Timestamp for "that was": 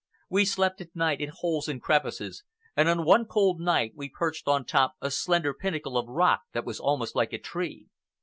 6.53-6.79